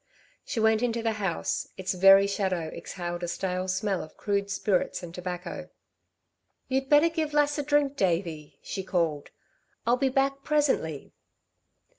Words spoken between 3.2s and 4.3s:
a stale smell of